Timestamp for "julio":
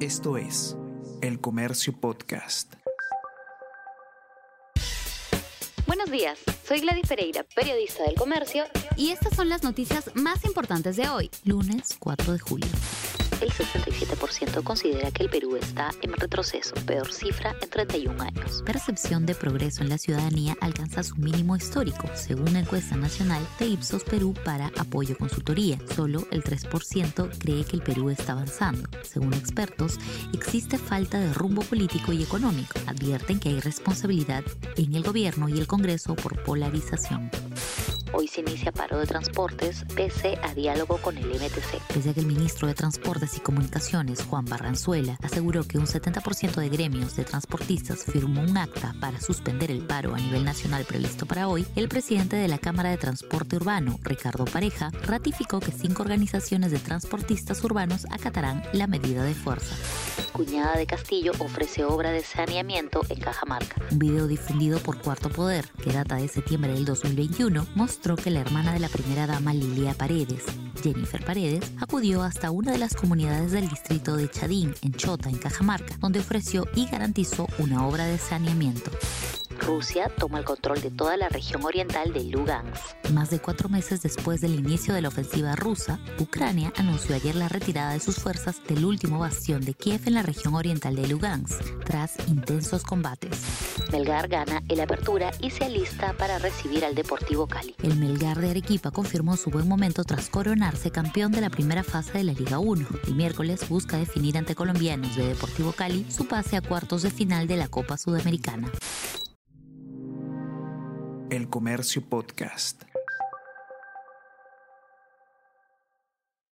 12.38-12.68